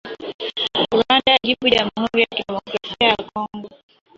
Rwanda 0.93 1.29
yajibu 1.33 1.65
Jamhuri 1.73 2.21
ya 2.21 2.35
kidemokrasia 2.37 3.07
ya 3.09 3.17
Kongo. 3.33 3.67